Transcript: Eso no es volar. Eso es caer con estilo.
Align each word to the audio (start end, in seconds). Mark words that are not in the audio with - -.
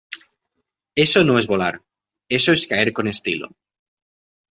Eso 0.95 1.23
no 1.23 1.37
es 1.37 1.45
volar. 1.45 1.83
Eso 2.27 2.53
es 2.53 2.65
caer 2.65 2.91
con 2.91 3.07
estilo. 3.07 3.49